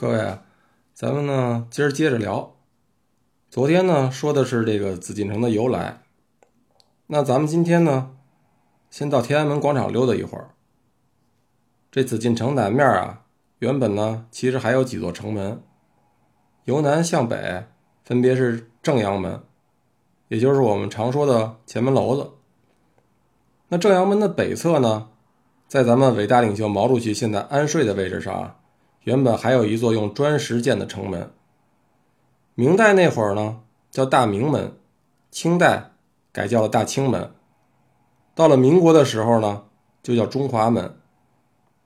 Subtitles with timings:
[0.00, 0.38] 各位，
[0.94, 2.54] 咱们呢今儿接着聊。
[3.50, 6.00] 昨天呢说的是这个紫禁城的由来，
[7.08, 8.12] 那咱们今天呢，
[8.88, 10.52] 先到天安门广场溜达一会儿。
[11.90, 13.24] 这紫禁城南面啊，
[13.58, 15.62] 原本呢其实还有几座城门，
[16.64, 17.66] 由南向北
[18.02, 19.42] 分别是正阳门，
[20.28, 22.30] 也就是我们常说的前门楼子。
[23.68, 25.10] 那正阳门的北侧呢，
[25.68, 28.56] 在咱们伟大领袖毛主席现在安睡的位置上啊。
[29.10, 31.32] 原本还有一座用砖石建的城门，
[32.54, 33.60] 明代那会儿呢
[33.90, 34.76] 叫大明门，
[35.32, 35.90] 清代
[36.30, 37.32] 改叫了大清门，
[38.36, 39.64] 到了民国的时候呢
[40.00, 40.94] 就叫中华门。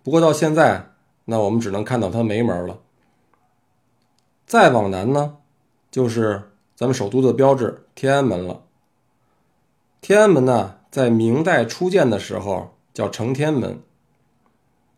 [0.03, 0.91] 不过到现在，
[1.25, 2.81] 那我们只能看到它没门了。
[4.45, 5.39] 再往南呢，
[5.91, 8.65] 就是咱们首都的标志天安门了。
[10.03, 13.81] 天安门呢，在明代初建的时候叫承天门，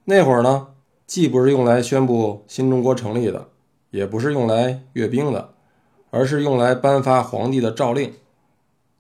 [0.07, 0.73] 那会儿呢。
[1.07, 3.49] 既不是用来宣布新中国成立的，
[3.91, 5.55] 也不是用来阅兵的，
[6.11, 8.13] 而是用来颁发皇帝的诏令，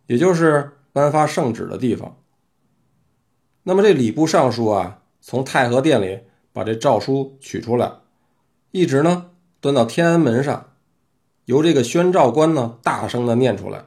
[0.06, 2.16] 也就是颁发圣旨的地方。
[3.64, 6.20] 那么这礼部尚书啊，从太和殿里
[6.52, 7.90] 把这诏书取出来，
[8.70, 10.68] 一直呢端到天安门上，
[11.46, 13.86] 由这个宣诏官呢大声的念出来，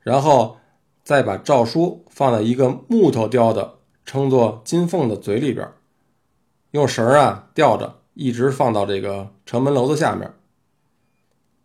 [0.00, 0.58] 然后
[1.02, 5.66] 再把诏书放在一个木头雕的称作金凤的嘴里边。
[6.72, 10.32] 用绳啊吊着，一直放到这个城门楼子下面。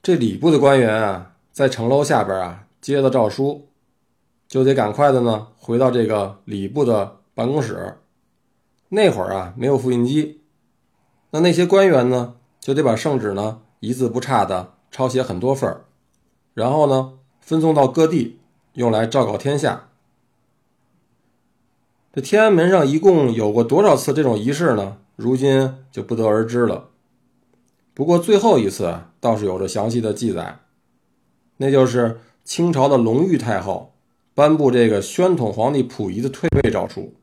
[0.01, 3.67] 这礼部的官员啊，在城楼下边啊接到诏书，
[4.47, 7.97] 就得赶快的呢回到这个礼部的办公室。
[8.89, 10.41] 那会儿啊没有复印机，
[11.31, 15.85] 那那些官员呢就得把圣旨呢一字不差的抄写很多份儿，
[16.53, 18.39] 然后呢分送到各地，
[18.73, 19.89] 用来昭告天下。
[22.15, 24.97] 这天安门上一共有过多少次这种仪式呢？
[25.15, 26.89] 如今就不得而知了。
[27.95, 30.59] 不过最后一次倒是有着详细的记载，
[31.57, 33.95] 那就是清朝的隆裕太后
[34.35, 37.15] 颁布这个宣统皇帝溥仪的退位诏书。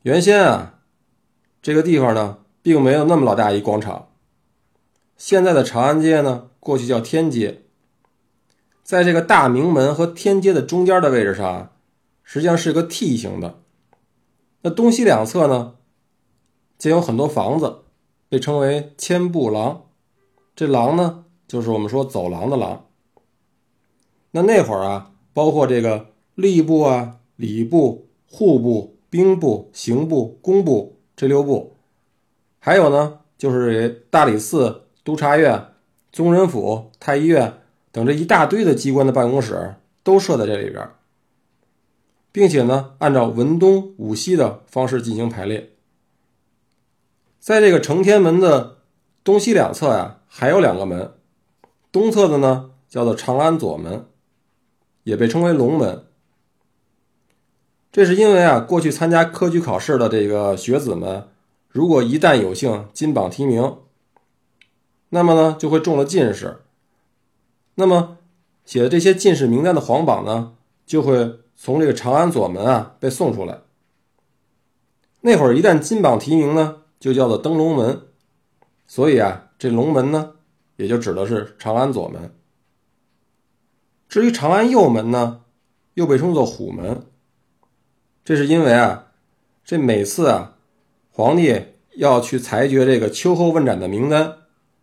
[0.00, 0.76] 原先啊，
[1.60, 4.08] 这个地方呢并没有那么老大一广场。
[5.18, 7.64] 现在的长安街呢，过去叫天街，
[8.82, 11.70] 在这个大明门和天街的中间的位置上。
[12.32, 13.58] 实际上是个 T 形的，
[14.62, 15.74] 那东西两侧呢，
[16.78, 17.78] 建有很多房子，
[18.28, 19.86] 被称为千步廊。
[20.54, 22.86] 这廊呢，就是我们说走廊的廊。
[24.30, 31.74] 那那会儿啊，包括这个吏部啊、礼部、户部、兵部、刑部、工部这六部，
[32.60, 35.60] 还有呢，就是大理寺、督察院、
[36.12, 37.54] 宗人府、太医院
[37.90, 39.74] 等这一大堆的机关的办公室，
[40.04, 40.88] 都设在这里边。
[42.32, 45.70] 并且呢，按照文东武西的方式进行排列。
[47.40, 48.78] 在这个承天门的
[49.24, 51.14] 东西两侧呀，还有两个门。
[51.90, 54.06] 东侧的呢，叫做长安左门，
[55.02, 56.04] 也被称为龙门。
[57.90, 61.28] 这是因为啊，过去参加科举考试的这个学子们，
[61.68, 63.78] 如果一旦有幸金榜题名，
[65.08, 66.60] 那么呢，就会中了进士。
[67.74, 68.18] 那么
[68.64, 70.52] 写的这些进士名单的皇榜呢，
[70.86, 71.40] 就会。
[71.62, 73.58] 从这个长安左门啊被送出来，
[75.20, 78.00] 那会儿一旦金榜题名呢，就叫做登龙门，
[78.86, 80.36] 所以啊，这龙门呢
[80.76, 82.34] 也就指的是长安左门。
[84.08, 85.42] 至于长安右门呢，
[85.92, 87.04] 又被称作虎门，
[88.24, 89.08] 这是因为啊，
[89.62, 90.56] 这每次啊，
[91.10, 91.62] 皇帝
[91.96, 94.38] 要去裁决这个秋后问斩的名单，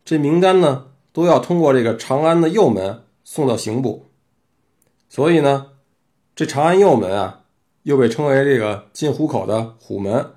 [0.06, 4.06] 这名单呢都要通过这个长安的右门送到刑部，
[5.09, 5.72] 所以呢。
[6.38, 7.42] 这长安右门啊，
[7.81, 10.34] 又被称为这个进虎口的虎门。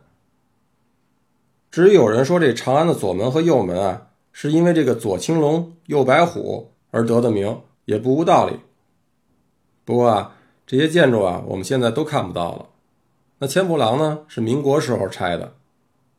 [1.71, 8.61] 至于有人说这长安的左门和右门啊，是因为这个左青龙右白虎而得的名，也不无道理。
[9.85, 12.71] 不过啊，这些建筑啊，我们现在都看不到了。
[13.41, 15.49] 那千步廊呢，是民国时候拆的；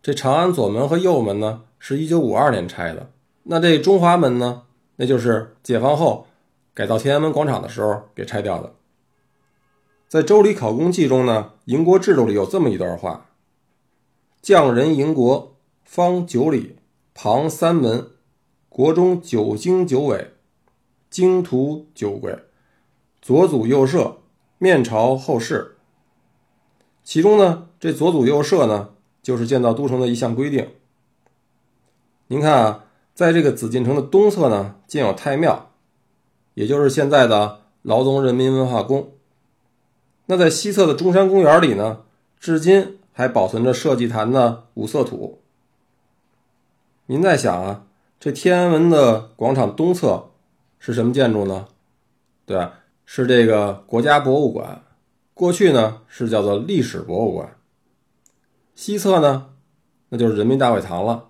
[0.04, 3.10] 这长安左门和右门呢，是一九五二年拆的。
[3.42, 4.62] 那这中华门呢，
[4.98, 6.28] 那就是解放后
[6.76, 8.72] 改造天安门广场的时候给拆掉的。
[10.12, 13.30] 在《周礼考工记》中呢，营国制度里有这么一段话
[14.44, 15.56] ：“匠人营国，
[15.86, 16.76] 方九里，
[17.14, 18.10] 旁三门，
[18.68, 20.34] 国中九经九纬，
[21.10, 22.38] 经图九轨，
[23.22, 24.18] 左祖右社，
[24.58, 25.78] 面朝后室。”
[27.06, 28.90] 其中呢，这左祖右社呢，
[29.24, 30.72] 就是建造都城的一项规定。
[32.28, 32.84] 您看啊，
[33.14, 35.72] 在这个紫禁城的东侧呢，建有太庙，
[36.56, 39.14] 也就是现在的劳动人民文化宫。
[40.32, 42.04] 那在西侧的中山公园里呢，
[42.40, 45.42] 至今还保存着社稷坛的五色土。
[47.08, 47.84] 您在想啊，
[48.18, 50.30] 这天安门的广场东侧
[50.80, 51.68] 是什么建筑呢？
[52.46, 52.76] 对吧？
[53.06, 54.82] 是这个国家博物馆，
[55.34, 57.58] 过去呢是叫做历史博物馆。
[58.74, 59.50] 西侧呢，
[60.08, 61.26] 那就是人民大会堂了，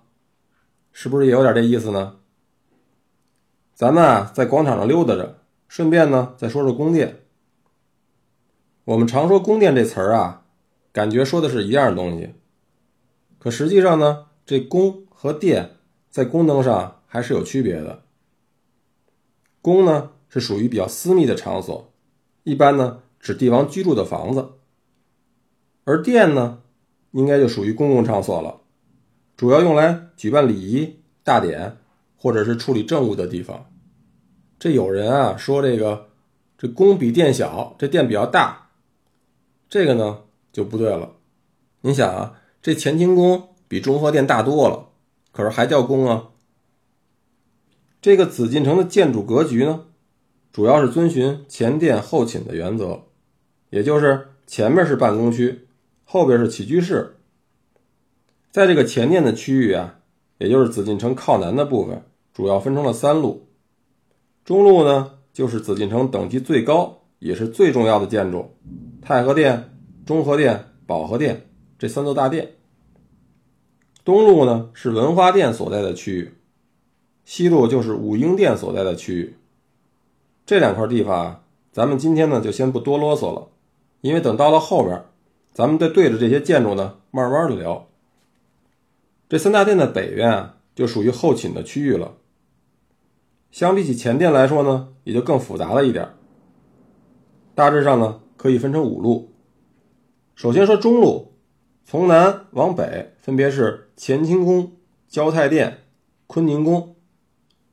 [0.92, 2.18] 是不是也有点这意思呢？
[3.74, 7.21] 咱们啊在广场上溜达着，顺便呢再说说宫殿。
[8.84, 10.44] 我们常说宫殿这词儿啊，
[10.92, 12.34] 感觉说的是一样东西，
[13.38, 15.76] 可实际上呢，这宫和殿
[16.10, 18.02] 在功能上还是有区别的。
[19.60, 20.10] 宫呢。
[20.34, 21.92] 是属于比较私密的场所，
[22.44, 24.52] 一般呢指帝王居住的房子，
[25.84, 26.62] 而殿呢，
[27.10, 28.62] 应该就属于公共场所了，
[29.36, 31.76] 主要用来举办礼仪大典
[32.16, 33.70] 或者是处理政务的地方。
[34.58, 36.08] 这有人啊说这个
[36.56, 38.61] 这宫比殿小，这殿比较大，
[39.72, 41.12] 这个呢就不对了。
[41.80, 44.90] 你想啊，这乾清宫比中和殿大多了，
[45.32, 46.28] 可是还叫宫啊。
[48.02, 49.86] 这个紫禁城的建筑格局呢？
[50.52, 53.04] 主要是遵循前殿后寝的原则，
[53.70, 55.66] 也就是前面是办公区，
[56.04, 57.16] 后边是起居室。
[58.50, 60.00] 在这个前殿的区域啊，
[60.36, 62.02] 也就是紫禁城靠南的部分，
[62.34, 63.48] 主要分成了三路。
[64.44, 68.50] 中路呢，就是紫禁城等级最高也是最重要的建筑——
[69.04, 69.76] 太和殿、
[70.06, 72.52] 中和殿、保和殿这三座大殿。
[74.04, 76.28] 东路呢，是文华殿所在的区域；
[77.24, 79.36] 西路就是武英殿所在的区域。
[80.46, 83.48] 这两块地方啊，咱们今天呢就先不多啰嗦了，
[84.02, 85.04] 因为等到了后边，
[85.52, 87.88] 咱们再对着这些建筑呢慢慢的聊。
[89.28, 92.14] 这三大殿的北边啊，就属于后寝的区域了。
[93.50, 96.08] 相比起前殿来说呢，也就更复杂了一点。
[97.54, 99.32] 大致上呢，可以分成五路。
[100.34, 101.34] 首先说中路，
[101.84, 104.72] 从南往北分别是乾清宫、
[105.06, 105.84] 交泰殿、
[106.26, 106.96] 坤宁宫，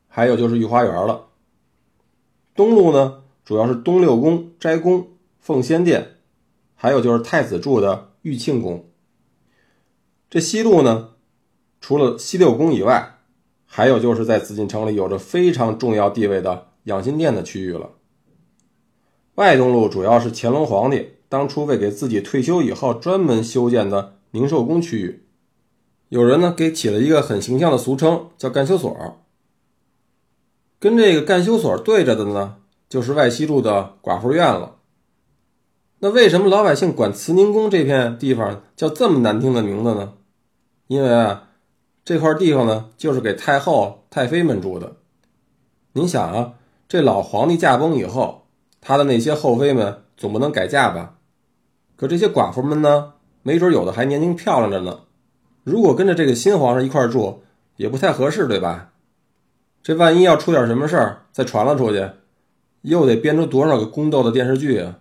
[0.07, 1.29] 还有就是御花园了。
[2.53, 5.07] 东路呢，主要是东六宫、斋宫、
[5.39, 6.17] 奉先殿，
[6.75, 8.85] 还有就是太子住的玉庆宫。
[10.29, 11.15] 这西路呢，
[11.81, 13.15] 除了西六宫以外，
[13.65, 17.89] 还有就是在紫禁城里有着非常重要地位的养心殿的区域了。
[19.39, 25.23] 外东路主要是乾隆皇帝当初为给自己退休以后专门修建的宁寿宫区域，
[26.09, 28.93] 有人呢给起了一个很形象的俗称，叫干休所。
[30.77, 32.57] 跟这个干休所对着的呢，
[32.89, 34.75] 就是外西路的寡妇院了。
[35.99, 40.15] 那为什么老百姓管慈宁宫这片地方叫这么难听的名字呢？
[40.87, 41.47] 因为啊，
[42.03, 44.97] 这块地方呢，就是给太后、太妃们住的。
[45.93, 46.55] 您想啊，
[46.89, 48.48] 这老皇帝驾崩以后，
[48.81, 51.15] 他的那些后妃们总不能改嫁吧？
[51.95, 55.01] 可这些寡妇们呢，没准有的还年轻漂亮着呢。
[55.63, 57.43] 如果跟着这个新皇上一块住，
[57.75, 58.91] 也不太合适，对吧？
[59.83, 62.09] 这万一要出点什么事儿，再传了出去，
[62.81, 64.99] 又得编出多少个宫斗的电视剧啊！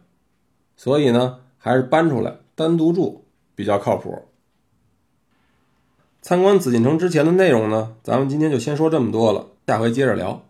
[0.76, 4.26] 所以呢，还是搬出来单独住比较靠谱。
[6.20, 10.42] 参观紫禁城之前的内容呢，咱们今天就先说这么多了，下回接着聊。